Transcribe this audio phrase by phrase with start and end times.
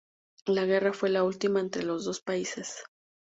[0.47, 2.81] La guerra fue la última entre los dos países.